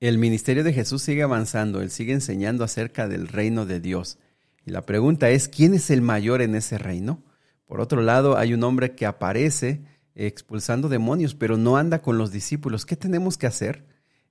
[0.00, 4.18] El ministerio de Jesús sigue avanzando, Él sigue enseñando acerca del reino de Dios.
[4.64, 7.24] Y la pregunta es, ¿quién es el mayor en ese reino?
[7.66, 9.82] Por otro lado, hay un hombre que aparece
[10.14, 12.86] expulsando demonios, pero no anda con los discípulos.
[12.86, 13.86] ¿Qué tenemos que hacer?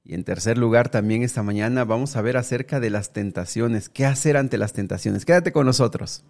[0.06, 3.90] Y en tercer lugar, también esta mañana vamos a ver acerca de las tentaciones.
[3.90, 5.26] ¿Qué hacer ante las tentaciones?
[5.26, 6.24] Quédate con nosotros.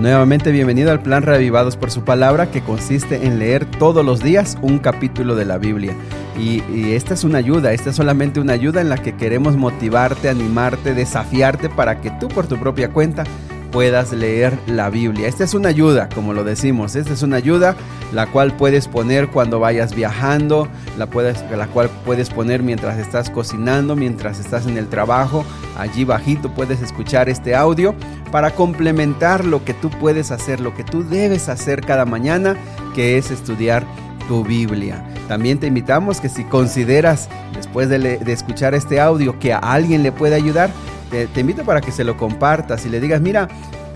[0.00, 4.56] Nuevamente bienvenido al plan Reavivados por su palabra que consiste en leer todos los días
[4.62, 5.94] un capítulo de la Biblia.
[6.38, 9.58] Y, y, esta es una ayuda, esta es solamente una ayuda en la que queremos
[9.58, 13.24] motivarte, animarte, desafiarte para que tú por tu propia cuenta
[13.70, 15.28] puedas leer la Biblia.
[15.28, 17.76] Esta es una ayuda, como lo decimos, esta es una ayuda
[18.12, 24.40] la cual puedes poner cuando vayas viajando, la, cual puedes poner mientras estás cocinando, mientras
[24.40, 25.44] estás en el trabajo.
[25.78, 27.94] Allí bajito puedes escuchar este audio
[28.32, 32.56] para complementar lo que tú puedes hacer, lo que tú debes hacer cada mañana,
[32.94, 33.84] que es estudiar
[34.28, 35.04] tu Biblia.
[35.28, 40.02] También te invitamos que si consideras, después de, de escuchar este audio, que a alguien
[40.02, 40.70] le puede ayudar,
[41.10, 43.48] te, invito para que se lo compartas y le digas, mira,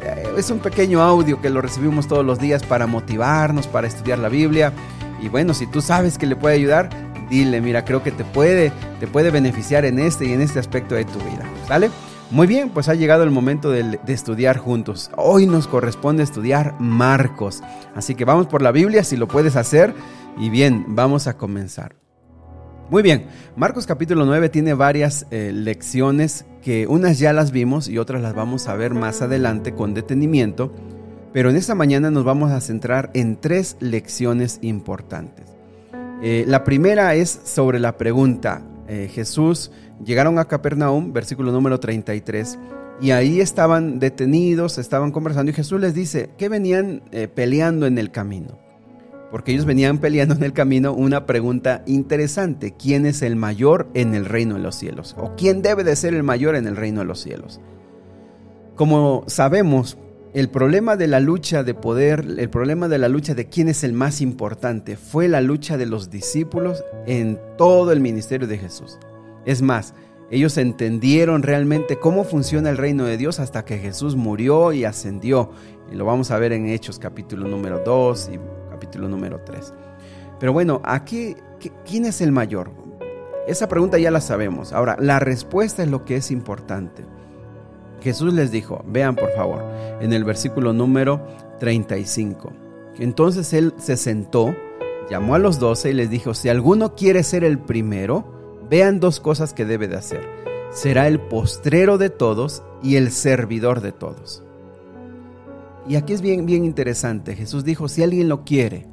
[0.02, 4.18] eh, es un pequeño audio que lo recibimos todos los días para motivarnos, para estudiar
[4.18, 4.72] la Biblia.
[5.22, 6.90] Y bueno, si tú sabes que le puede ayudar,
[7.30, 10.94] dile, mira, creo que te puede, te puede beneficiar en este y en este aspecto
[10.94, 11.48] de tu vida.
[11.66, 11.90] ¿Sale?
[12.30, 15.10] Muy bien, pues ha llegado el momento de, estudiar juntos.
[15.16, 17.62] Hoy nos corresponde estudiar Marcos.
[17.94, 19.94] Así que vamos por la Biblia si lo puedes hacer.
[20.36, 21.94] Y bien, vamos a comenzar.
[22.90, 23.24] Muy bien,
[23.56, 28.34] Marcos capítulo 9 tiene varias eh, lecciones que unas ya las vimos y otras las
[28.34, 30.70] vamos a ver más adelante con detenimiento,
[31.32, 35.46] pero en esta mañana nos vamos a centrar en tres lecciones importantes.
[36.22, 39.72] Eh, la primera es sobre la pregunta, eh, Jesús,
[40.04, 42.58] llegaron a Capernaum, versículo número 33,
[43.00, 47.02] y ahí estaban detenidos, estaban conversando y Jesús les dice, ¿qué venían
[47.34, 48.58] peleando en el camino?
[49.34, 52.76] Porque ellos venían peleando en el camino una pregunta interesante.
[52.78, 55.16] ¿Quién es el mayor en el reino de los cielos?
[55.18, 57.60] ¿O quién debe de ser el mayor en el reino de los cielos?
[58.76, 59.98] Como sabemos,
[60.34, 63.82] el problema de la lucha de poder, el problema de la lucha de quién es
[63.82, 69.00] el más importante, fue la lucha de los discípulos en todo el ministerio de Jesús.
[69.46, 69.94] Es más,
[70.30, 75.50] ellos entendieron realmente cómo funciona el reino de Dios hasta que Jesús murió y ascendió.
[75.90, 78.38] Y lo vamos a ver en Hechos capítulo número 2 y
[78.84, 79.72] capítulo número 3.
[80.38, 81.36] Pero bueno, aquí,
[81.86, 82.70] ¿quién es el mayor?
[83.46, 84.74] Esa pregunta ya la sabemos.
[84.74, 87.04] Ahora, la respuesta es lo que es importante.
[88.02, 89.64] Jesús les dijo, vean por favor,
[90.00, 91.26] en el versículo número
[91.60, 92.52] 35.
[92.98, 94.54] Entonces él se sentó,
[95.08, 99.18] llamó a los doce y les dijo, si alguno quiere ser el primero, vean dos
[99.18, 100.28] cosas que debe de hacer.
[100.70, 104.42] Será el postrero de todos y el servidor de todos.
[105.86, 107.36] Y aquí es bien, bien interesante.
[107.36, 108.86] Jesús dijo, si alguien lo quiere.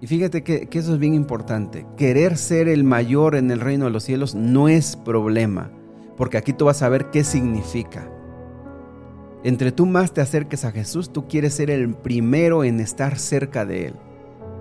[0.00, 1.86] Y fíjate que, eso es bien importante.
[1.96, 5.70] Querer ser el mayor en el reino de los cielos no es problema,
[6.16, 8.10] porque aquí tú vas a ver qué significa.
[9.44, 13.64] Entre tú más te acerques a Jesús, tú quieres ser el primero en estar cerca
[13.66, 13.94] de Él.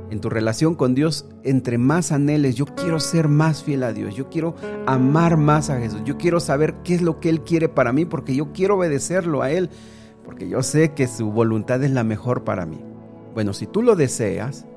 [0.10, 4.16] En tu relación con Dios, entre más anheles, yo quiero ser más fiel a Dios,
[4.16, 4.56] yo quiero
[4.88, 8.06] amar más a Jesús, yo quiero saber qué es lo que Él quiere para mí,
[8.06, 9.70] porque yo quiero obedecerlo a Él
[10.30, 12.80] porque yo sé que su voluntad es la mejor para mí.
[13.34, 14.68] Bueno, si tú lo deseas,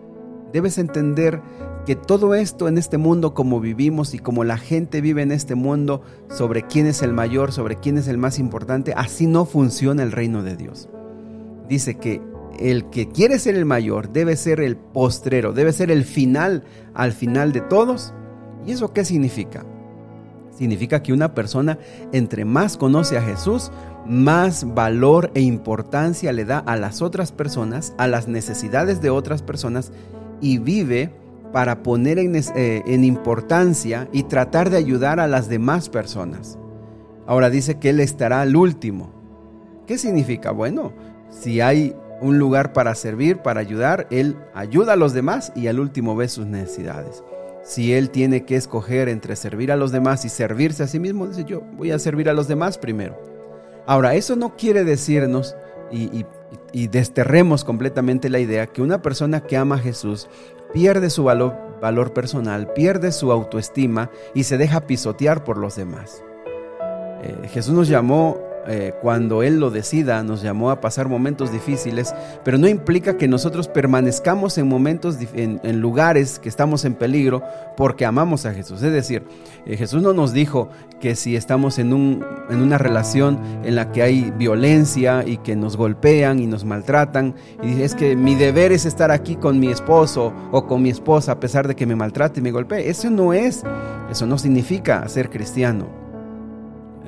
[0.51, 1.43] debes entender
[1.85, 5.55] que todo esto en este mundo como vivimos y como la gente vive en este
[5.55, 10.03] mundo sobre quién es el mayor, sobre quién es el más importante, así no funciona
[10.03, 10.89] el reino de Dios.
[11.69, 12.23] Dice que
[12.59, 16.65] el que quiere ser el mayor debe ser el postrero, debe ser el final
[16.95, 18.15] al final de todos.
[18.67, 19.67] ¿Y eso qué significa?
[20.57, 21.79] Significa que una persona
[22.13, 23.71] entre más conoce a Jesús,
[24.07, 29.43] más valor e importancia le da a las otras personas, a las necesidades de otras
[29.43, 29.93] personas
[30.41, 31.11] y vive
[31.53, 36.59] para poner eh, en, importancia y tratar de ayudar a las demás personas.
[37.27, 39.11] Ahora dice que Él estará al último.
[39.87, 40.51] ¿Qué significa?
[40.51, 40.93] Bueno,
[41.31, 45.79] si hay un lugar para servir, para ayudar, Él ayuda a los demás y al
[45.79, 47.23] último ve sus necesidades.
[47.63, 51.29] Si Él tiene que escoger entre servir a los demás y servirse a sí mismo,
[51.29, 53.32] dice yo voy a servir a los demás primero.
[53.87, 55.57] Ahora, eso no quiere decirnos
[55.91, 56.25] y,
[56.89, 60.29] desterremos completamente la idea que una persona que ama a Jesús
[60.73, 66.23] pierde su valor, valor personal, pierde su autoestima y se deja pisotear por los demás.
[67.23, 72.15] Eh, Jesús nos llamó eh, cuando Él lo decida, nos llamó a pasar momentos difíciles,
[72.45, 77.43] pero no implica que nosotros permanezcamos en momentos, en, lugares que estamos en peligro
[77.77, 78.83] porque amamos a Jesús.
[78.83, 79.25] Es decir,
[79.67, 80.69] eh, Jesús no nos dijo
[81.01, 85.57] que si estamos en, un, en una relación en la que hay violencia y que
[85.57, 89.59] nos golpean y nos maltratan, y dice, es que mi deber es estar aquí con
[89.59, 92.89] mi esposo o con mi esposa a pesar de que me maltrate y me golpee.
[92.89, 93.63] Eso no es,
[94.11, 96.02] eso no significa ser cristiano.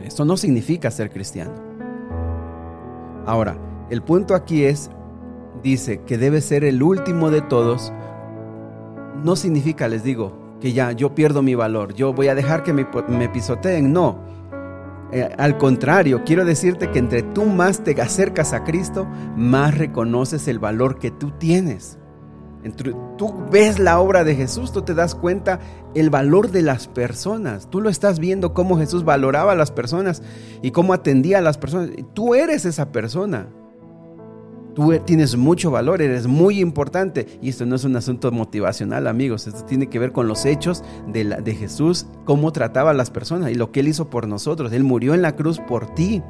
[0.03, 1.53] Esto no significa ser cristiano.
[3.27, 3.57] Ahora,
[3.91, 4.91] el punto aquí es,
[5.63, 7.93] dice que debe ser el último de todos.
[9.23, 12.73] No significa, les digo, que ya yo pierdo mi valor, yo voy a dejar que
[12.73, 12.85] me,
[13.29, 13.93] pisoteen.
[13.93, 14.19] No.
[15.13, 19.07] Eh, al contrario, quiero decirte que entre tú más te acercas a Cristo,
[19.37, 21.99] más reconoces el valor que tú tienes
[22.73, 25.61] tú ves la obra de Jesús, tú te das cuenta
[25.95, 27.69] el valor de las personas.
[27.71, 30.23] Tú lo estás viendo cómo Jesús valoraba a las personas
[30.63, 31.91] y cómo atendía a las personas.
[32.15, 33.49] Tú eres esa persona.
[34.75, 37.27] Tú e, tienes mucho valor, eres muy importante.
[37.41, 39.47] Y esto no es un asunto motivacional, amigos.
[39.47, 43.51] Esto tiene que ver con los hechos de, de Jesús, cómo trataba a las personas
[43.51, 44.73] y lo que Él hizo por nosotros.
[44.73, 46.23] Él murió en la cruz por ti.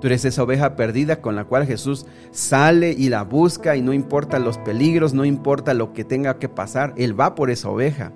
[0.00, 3.92] Tú eres esa oveja perdida con la cual Jesús sale y la busca y no
[3.92, 8.12] importa los peligros, no importa lo que tenga que pasar, Él va por esa oveja.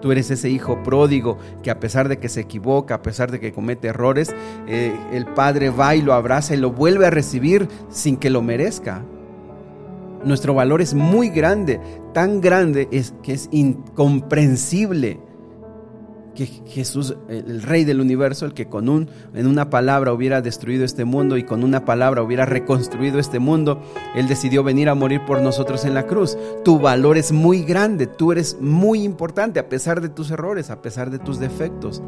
[0.00, 3.40] Tú eres ese hijo pródigo que a pesar de que se equivoca, a pesar de
[3.40, 4.34] que comete errores,
[4.66, 8.42] eh, el Padre va y lo abraza y lo vuelve a recibir sin que lo
[8.42, 9.04] merezca.
[10.24, 11.80] Nuestro valor es muy grande,
[12.12, 15.20] tan grande es que es incomprensible
[16.38, 20.84] que Jesús, el Rey del universo, el que con un, en una palabra hubiera destruido
[20.84, 23.82] este mundo y con una palabra hubiera reconstruido este mundo,
[24.14, 26.38] Él decidió venir a morir por nosotros en la cruz.
[26.64, 30.80] Tu valor es muy grande, tú eres muy importante a pesar de tus errores, a
[30.80, 32.04] pesar de tus defectos.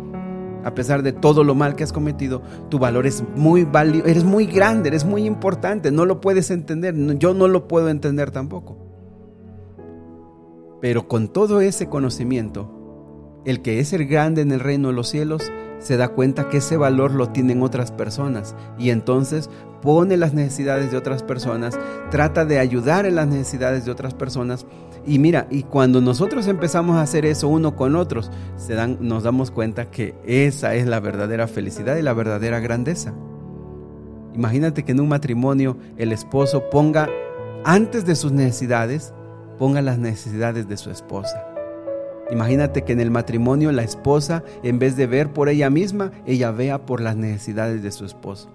[0.63, 4.25] A pesar de todo lo mal que has cometido, tu valor es muy valioso, eres
[4.25, 8.77] muy grande, eres muy importante, no lo puedes entender, yo no lo puedo entender tampoco.
[10.83, 12.80] Pero con todo ese conocimiento,
[13.45, 16.59] el que es el grande en el reino de los cielos se da cuenta que
[16.59, 19.49] ese valor lo tienen otras personas y entonces
[19.81, 21.79] pone las necesidades de otras personas,
[22.11, 24.67] trata de ayudar en las necesidades de otras personas
[25.07, 29.23] y mira, y cuando nosotros empezamos a hacer eso uno con otros, se dan, nos
[29.23, 33.15] damos cuenta que esa es la verdadera felicidad y la verdadera grandeza.
[34.35, 37.09] Imagínate que en un matrimonio el esposo ponga
[37.65, 39.15] antes de sus necesidades,
[39.59, 41.50] ponga las necesidades de su esposa.
[42.31, 46.51] Imagínate que en el matrimonio la esposa, en vez de ver por ella misma, ella
[46.53, 48.49] vea por las necesidades de su esposo.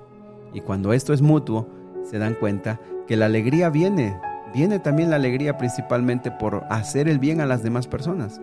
[0.54, 1.68] Y cuando esto es mutuo,
[2.10, 4.20] se dan cuenta que la alegría viene,
[4.54, 8.40] viene también la alegría principalmente por hacer el bien a las demás personas.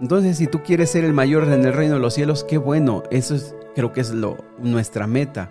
[0.00, 3.04] Entonces, si tú quieres ser el mayor en el reino de los cielos, qué bueno,
[3.12, 5.50] eso es, creo que es lo, nuestra meta.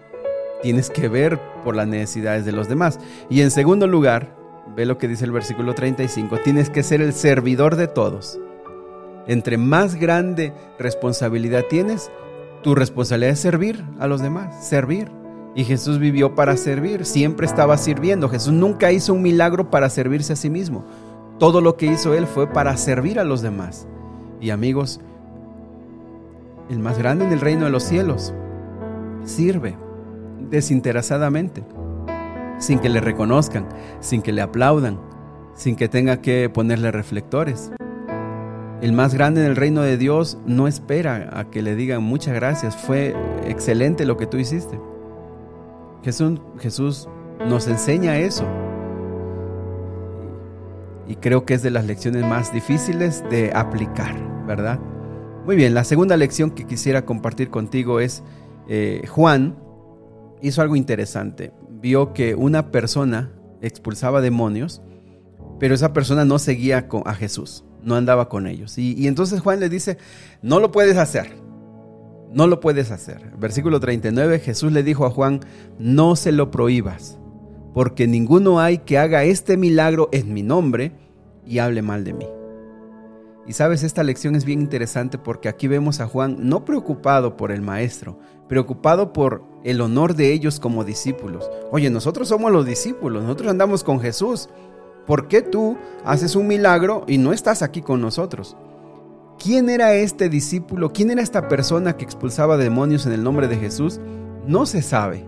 [0.61, 2.99] Tienes que ver por las necesidades de los demás.
[3.29, 4.35] Y en segundo lugar,
[4.75, 6.37] Ve lo que dice el versículo 35.
[6.43, 8.39] Tienes que ser el servidor de todos.
[9.27, 12.11] Entre más grande responsabilidad tienes,
[12.63, 15.11] tu responsabilidad es servir a los demás, servir.
[15.55, 18.29] Y Jesús vivió para servir, siempre estaba sirviendo.
[18.29, 20.85] Jesús nunca hizo un milagro para servirse a sí mismo.
[21.39, 23.87] Todo lo que hizo Él fue para servir a los demás.
[24.39, 25.01] Y amigos,
[26.69, 28.33] el más grande en el reino de los cielos
[29.25, 29.75] sirve
[30.49, 31.63] desinteresadamente
[32.61, 33.67] sin que le reconozcan,
[33.99, 34.99] sin que le aplaudan,
[35.55, 37.71] sin que tenga que ponerle reflectores.
[38.81, 42.35] El más grande en el reino de Dios no espera a que le digan muchas
[42.35, 43.15] gracias, fue
[43.45, 44.79] excelente lo que tú hiciste.
[46.03, 47.09] Jesús, Jesús
[47.47, 48.45] nos enseña eso.
[51.07, 54.79] Y creo que es de las lecciones más difíciles de aplicar, ¿verdad?
[55.45, 58.23] Muy bien, la segunda lección que quisiera compartir contigo es
[58.67, 59.57] eh, Juan
[60.41, 64.81] hizo algo interesante vio que una persona expulsaba demonios,
[65.59, 68.77] pero esa persona no seguía a Jesús, no andaba con ellos.
[68.77, 69.97] Y, entonces Juan le dice,
[70.41, 71.35] no lo puedes hacer,
[72.31, 73.31] no lo puedes hacer.
[73.37, 75.41] Versículo 39, Jesús le dijo a Juan,
[75.79, 77.19] no se lo prohíbas,
[77.73, 80.93] porque ninguno hay que haga este milagro en mi nombre
[81.45, 82.25] y hable mal de mí.
[83.47, 87.51] Y sabes, esta lección es bien interesante porque aquí vemos a Juan no preocupado por
[87.51, 91.49] el maestro, preocupado por el honor de ellos como discípulos.
[91.71, 94.49] Oye, nosotros somos los discípulos, nosotros andamos con Jesús.
[95.07, 98.55] ¿Por qué tú haces un milagro y no estás aquí con nosotros?
[99.39, 100.93] ¿Quién era este discípulo?
[100.93, 103.99] ¿Quién era esta persona que expulsaba demonios en el nombre de Jesús?
[104.45, 105.25] No se sabe.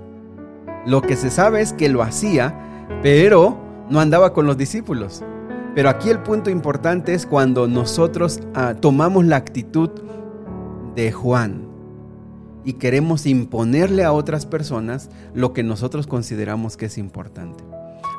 [0.86, 3.58] Lo que se sabe es que lo hacía, pero
[3.90, 5.24] no andaba con los discípulos.
[5.76, 9.90] Pero aquí el punto importante es cuando nosotros ah, tomamos la actitud
[10.96, 11.72] de Juan.
[12.66, 17.62] y queremos imponerle a otras personas lo que nosotros consideramos que es importante.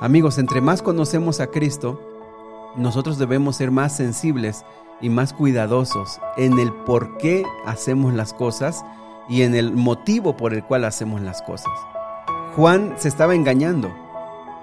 [0.03, 1.99] Amigos, entre más conocemos a Cristo,
[2.77, 4.63] nosotros debemos ser más sensibles
[5.01, 8.85] y más cuidadosos en el por qué hacemos las cosas
[9.31, 11.73] y en el motivo por el cual hacemos las cosas.
[12.55, 14.04] Juan se estaba engañando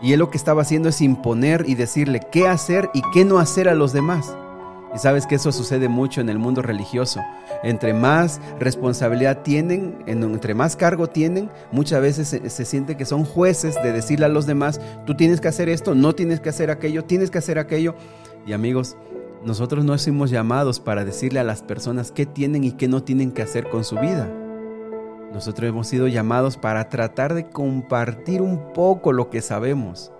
[0.02, 3.40] y él lo que estaba haciendo es imponer y decirle qué hacer y qué no
[3.40, 4.36] hacer a los demás.
[4.94, 7.22] Y sabes que eso sucede mucho en el mundo religioso.
[7.64, 13.24] Entre más responsabilidad tienen, entre más cargo tienen, muchas veces se, se, siente que son
[13.24, 16.72] jueces de decirle a los demás, tú tienes que hacer esto, no tienes que hacer
[16.72, 17.96] aquello, tienes que hacer aquello.
[18.46, 18.98] Y amigos,
[19.46, 23.32] nosotros no somos llamados para decirle a las personas qué tienen y qué no tienen
[23.32, 24.30] que hacer con su vida.
[25.34, 30.12] Nosotros hemos sido llamados para tratar de compartir un poco lo que sabemos,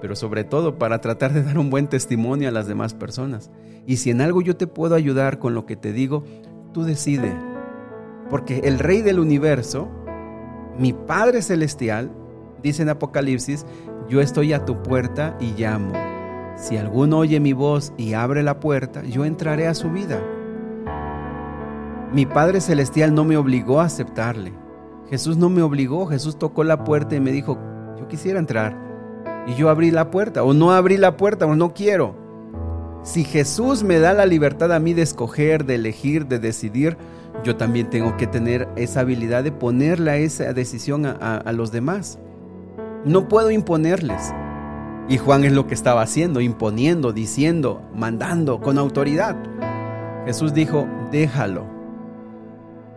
[0.00, 3.50] pero sobre todo para tratar de dar un buen testimonio a las demás personas.
[3.86, 6.24] Y si en algo yo te puedo ayudar con lo que te digo,
[6.72, 7.32] tú decide.
[8.28, 9.88] Porque el Rey del universo,
[10.78, 12.10] mi Padre Celestial,
[12.62, 13.64] dice en Apocalipsis,
[14.08, 15.92] yo estoy a tu puerta y llamo.
[16.56, 20.20] Si alguno oye mi voz y abre la puerta, yo entraré a su vida.
[22.12, 24.52] Mi Padre Celestial no me obligó a aceptarle.
[25.08, 27.58] Jesús no me obligó, Jesús tocó la puerta y me dijo,
[27.98, 28.76] yo quisiera entrar.
[29.46, 32.14] Y yo abrí la puerta, o no abrí la puerta, o no quiero.
[33.02, 36.98] Si Jesús me da la libertad a mí de escoger, de elegir, de decidir,
[37.44, 42.18] yo también tengo que tener esa habilidad de ponerle esa decisión a, los demás.
[43.06, 44.32] No puedo imponerles.
[45.08, 49.34] Y Juan es lo que estaba haciendo, imponiendo, diciendo, mandando con autoridad.
[50.26, 51.81] Jesús dijo, déjalo.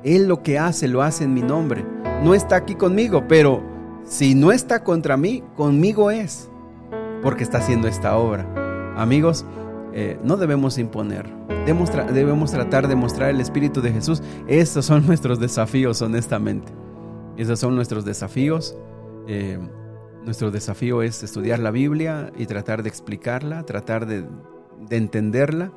[0.06, 1.84] Él lo que hace, lo hace en mi nombre.
[2.24, 3.64] No está aquí conmigo, pero
[4.06, 6.48] si no está contra mí, conmigo es,
[7.24, 8.94] porque está haciendo esta obra.
[8.96, 9.46] Amigos,
[9.94, 11.28] eh, no debemos imponer,
[11.66, 14.22] debemos, tratar de mostrar el Espíritu de Jesús.
[14.48, 16.72] Estos son nuestros desafíos, honestamente.
[17.36, 18.78] Esos son nuestros desafíos.
[19.28, 19.58] Eh,
[20.24, 24.28] nuestro desafío es estudiar la Biblia y tratar de explicarla, tratar de
[24.92, 25.72] entenderla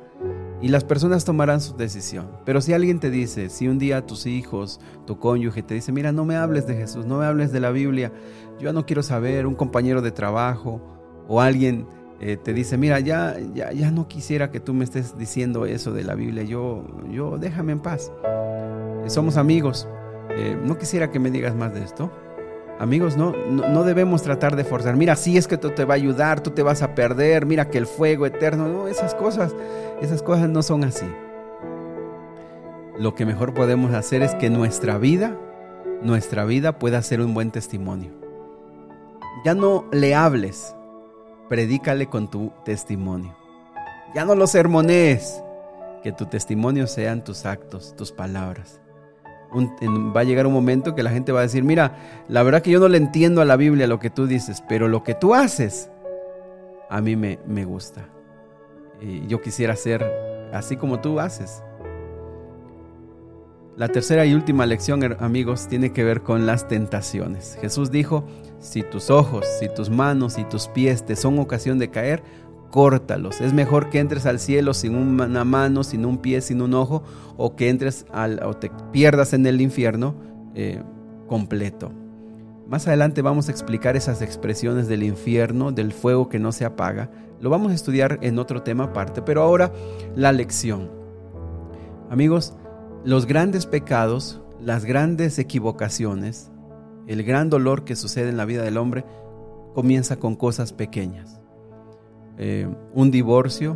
[0.61, 2.27] y las personas tomarán su decisión.
[2.45, 6.11] Pero si alguien te dice, si un día tus hijos, tu cónyuge te dice, mira,
[6.11, 8.11] no me hables de Jesús, no me hables de la Biblia,
[8.59, 10.81] yo no quiero saber, un compañero de trabajo
[11.27, 11.87] o alguien
[12.19, 15.93] eh, te dice, mira, ya, ya, ya no quisiera que tú me estés diciendo eso
[15.93, 18.11] de la Biblia, yo, yo déjame en paz.
[19.07, 19.87] Somos amigos,
[20.31, 22.11] eh, no quisiera que me digas más de esto.
[22.79, 24.95] Amigos, no, no, debemos tratar de forzar.
[24.95, 27.69] Mira, sí es que tú te va a ayudar, tú te vas a perder, mira
[27.69, 29.53] que el fuego eterno, no, esas cosas,
[30.01, 31.05] esas cosas no son así.
[32.97, 35.35] Lo que mejor podemos hacer es que nuestra vida,
[36.01, 38.11] nuestra vida pueda ser un buen testimonio.
[39.43, 40.73] Ya no le hables,
[41.49, 43.35] predícale con tu testimonio.
[44.15, 45.43] Ya no lo sermonees,
[46.01, 48.79] que tu testimonio sean tus actos, tus palabras
[49.53, 52.71] va a llegar un momento que la gente va a decir, mira, la verdad que
[52.71, 55.33] yo no le entiendo a la Biblia lo que tú dices, pero lo que tú
[55.33, 55.89] haces,
[56.89, 58.07] a mí me, me gusta.
[59.01, 60.03] Y yo quisiera ser
[60.53, 61.63] así como tú haces.
[63.79, 67.57] La tercera y última lección, amigos, tiene que ver con las tentaciones.
[67.61, 68.25] Jesús dijo,
[68.59, 72.21] si tus ojos, si tus manos y tus pies te son ocasión de caer,
[72.69, 73.41] córtalos.
[73.41, 77.03] Es mejor que entres al cielo sin una mano, sin un pie, sin un ojo,
[77.37, 80.15] o que entres al, o te pierdas en el infierno
[80.55, 80.81] eh,
[81.27, 81.91] completo.
[82.67, 87.09] Más adelante vamos a explicar esas expresiones del infierno, del fuego que no se apaga.
[87.41, 89.71] Lo vamos a estudiar en otro tema aparte, pero ahora
[90.15, 90.91] la lección.
[92.09, 92.53] Amigos,
[93.03, 96.51] los grandes pecados, las grandes equivocaciones,
[97.07, 99.03] el gran dolor que sucede en la vida del hombre
[99.73, 101.38] comienza con cosas pequeñas.
[102.41, 103.73] Eh, un divorcio,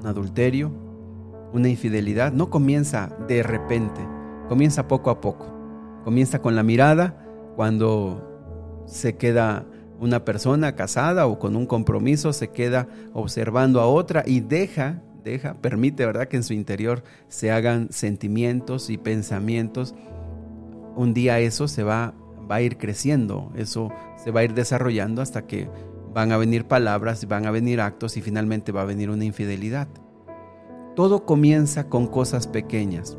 [0.00, 0.70] un adulterio,
[1.54, 4.06] una infidelidad, no comienza de repente,
[4.48, 5.46] comienza poco a poco.
[6.04, 7.26] Comienza con la mirada
[7.56, 9.66] cuando se queda
[9.98, 15.54] una persona casada o con un compromiso, se queda observando a otra y deja, deja,
[15.54, 19.94] permite, ¿verdad?, que en su interior se hagan sentimientos y pensamientos.
[20.96, 22.14] Un día eso se va,
[22.50, 23.90] va a ir creciendo, eso
[24.22, 25.68] se va a ir desarrollando hasta que
[26.12, 29.88] van a venir palabras, van a venir actos y finalmente va a venir una infidelidad.
[30.96, 33.16] Todo comienza con cosas pequeñas.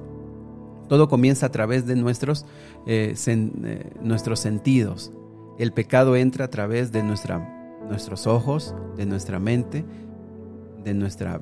[0.88, 2.46] Todo comienza a través de nuestros,
[2.86, 5.14] eh, eh, nuestros sentidos.
[5.58, 9.86] El pecado entra a través de nuestra, nuestros ojos, de nuestra mente,
[10.84, 11.42] de nuestro eh,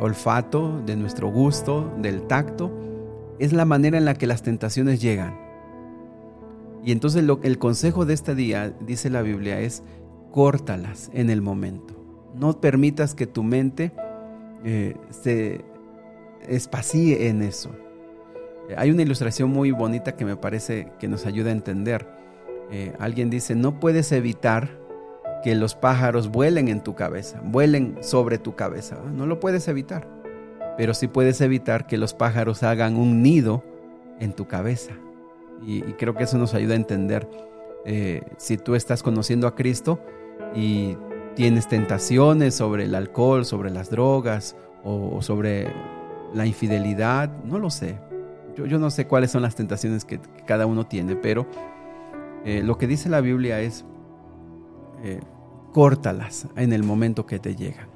[0.00, 2.72] olfato, de nuestro gusto, del tacto.
[3.38, 5.38] Es la manera en la que las tentaciones llegan.
[6.84, 9.84] Y entonces lo, el consejo de este día, dice la Biblia, es
[10.30, 11.94] córtalas en el momento.
[12.34, 13.92] No permitas que tu mente
[14.64, 15.64] eh, se
[16.48, 17.70] espacíe en eso.
[18.76, 22.06] Hay una ilustración muy bonita que me parece que nos ayuda a entender.
[22.70, 24.78] Eh, alguien dice, no puedes evitar
[25.42, 28.98] que los pájaros vuelen en tu cabeza, vuelen sobre tu cabeza.
[29.12, 30.06] No lo puedes evitar,
[30.76, 33.64] pero sí puedes evitar que los pájaros hagan un nido
[34.20, 34.92] en tu cabeza.
[35.66, 37.28] Y, creo que eso nos ayuda a entender
[37.84, 40.00] eh, si tú estás conociendo a Cristo
[40.54, 40.96] y
[41.34, 45.72] tienes tentaciones sobre el alcohol, sobre las drogas o, sobre
[46.34, 47.98] la infidelidad, no lo sé.
[48.56, 51.46] Yo, no sé cuáles son las tentaciones que, cada uno tiene, pero
[52.44, 53.84] eh, lo que dice la Biblia es,
[55.02, 55.20] eh,
[55.72, 57.88] córtalas en el momento que te llegan.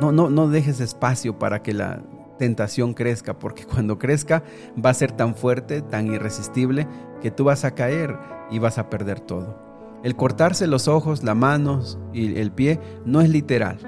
[0.00, 2.02] No, no, no dejes espacio para que la
[2.38, 4.42] tentación crezca, porque cuando crezca
[4.84, 6.86] va a ser tan fuerte, tan irresistible,
[7.22, 8.18] que tú vas a caer
[8.50, 9.73] y vas a perder todo.
[10.04, 11.80] El cortarse los ojos, la mano
[12.12, 13.78] y el pie no es literal.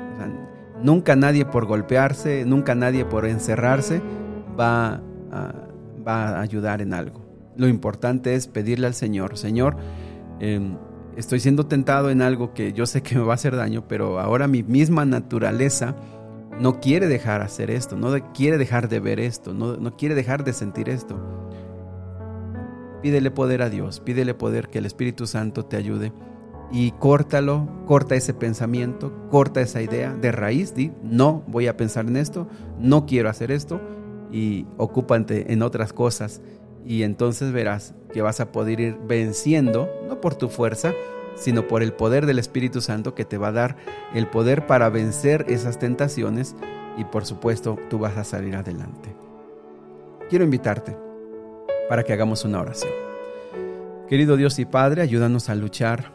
[0.82, 4.00] nunca nadie por golpearse, nunca nadie por encerrarse
[4.58, 5.52] va a,
[6.06, 7.24] va a ayudar en algo.
[7.56, 9.76] Lo importante es pedirle al Señor, Señor,
[10.40, 10.76] em,
[11.16, 14.18] estoy siendo tentado en algo que yo sé que me va a hacer daño, pero
[14.18, 15.96] ahora mi misma naturaleza
[16.58, 20.44] no quiere dejar hacer esto, no quiere dejar de ver esto, no, no quiere dejar
[20.44, 21.18] de sentir esto.
[23.06, 26.12] Pídele poder a Dios, pídele poder que el Espíritu Santo te ayude
[26.72, 32.08] y córtalo, corta ese pensamiento, corta esa idea de raíz, di, no voy a pensar
[32.08, 32.48] en esto,
[32.80, 33.80] no quiero hacer esto
[34.32, 36.42] y ocúpate en otras cosas
[36.84, 40.92] y entonces verás que vas a poder ir venciendo, no por tu fuerza,
[41.36, 43.76] sino por el poder del Espíritu Santo que te va a dar
[44.14, 46.56] el poder para vencer esas tentaciones
[46.98, 49.14] y por supuesto tú vas a salir adelante.
[50.28, 51.05] Quiero invitarte
[51.88, 52.92] para que hagamos una oración.
[54.08, 56.12] Querido Dios y Padre, ayúdanos a luchar,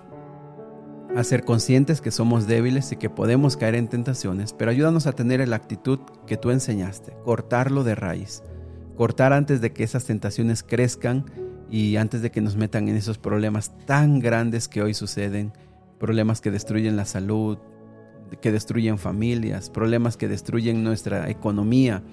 [1.15, 5.13] a ser conscientes que somos débiles y que podemos caer en tentaciones, pero ayúdanos a
[5.13, 8.43] tener la actitud que tú enseñaste, cortarlo de raíz
[9.01, 11.25] cortar antes de que esas tentaciones crezcan
[11.71, 15.53] y antes de que nos metan en esos problemas tan grandes que hoy suceden,
[15.99, 17.57] problemas que destruyen la salud,
[18.41, 22.03] que destruyen familias, problemas que destruyen nuestra economía,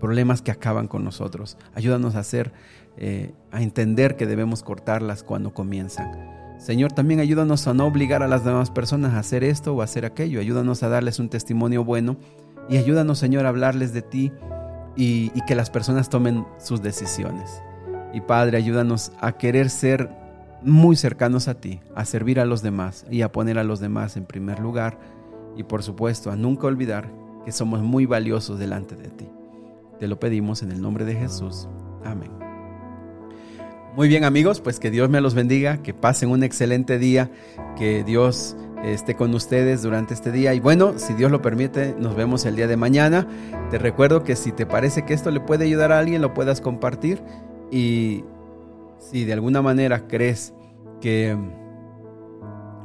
[0.00, 1.56] problemas que acaban con nosotros.
[1.74, 2.52] Ayúdanos a hacer,
[2.96, 6.40] eh, a entender que debemos cortarlas cuando comienzan.
[6.58, 9.84] Señor, también ayúdanos a no obligar a las demás personas a hacer esto o a
[9.84, 10.40] hacer aquello.
[10.40, 12.18] Ayúdanos a darles un testimonio bueno
[12.68, 14.32] y ayúdanos, Señor, a hablarles de ti
[14.94, 17.62] y, que las personas tomen sus decisiones.
[18.12, 20.10] Y Padre, ayúdanos a querer ser
[20.62, 24.18] muy cercanos a ti, a servir a los demás y a poner a los demás
[24.18, 24.98] en primer lugar
[25.56, 27.10] y por supuesto a nunca olvidar
[27.44, 29.28] que somos muy valiosos delante de ti.
[30.00, 31.68] Te lo pedimos en el nombre de Jesús.
[32.04, 32.30] Amén.
[33.94, 37.30] Muy bien amigos, pues que Dios me los bendiga, que pasen un excelente día,
[37.76, 40.54] que Dios esté con ustedes durante este día.
[40.54, 43.28] Y bueno, si Dios lo permite, nos vemos el día de mañana.
[43.70, 46.62] Te recuerdo que si te parece que esto le puede ayudar a alguien, lo puedas
[46.62, 47.22] compartir.
[47.70, 48.24] Y
[48.98, 50.54] si de alguna manera crees
[51.02, 51.36] que,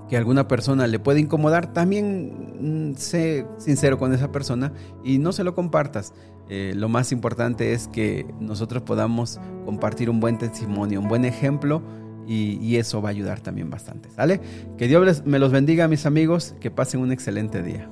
[0.10, 5.32] que alguna persona le puede incomodar, también mm, sé sincero con esa persona y no
[5.32, 6.14] se lo compartas.
[6.48, 11.82] Eh, lo más importante es que nosotros podamos compartir un buen testimonio, un buen ejemplo
[12.28, 14.10] y, eso va a ayudar también bastante.
[14.10, 14.42] ¿Sale?
[14.78, 16.56] Que Dios me los bendiga, mis amigos.
[16.60, 17.88] Que pasen un excelente día.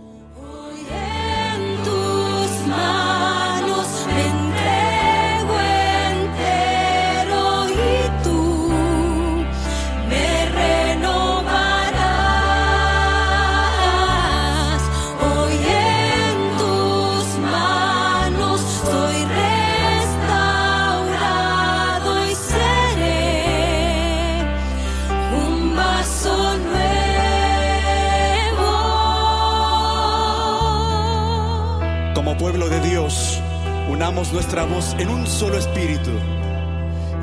[34.56, 36.12] en un solo espíritu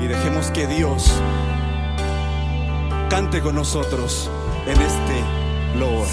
[0.01, 1.13] y dejemos que Dios
[3.09, 4.29] cante con nosotros
[4.67, 6.05] en este lobo.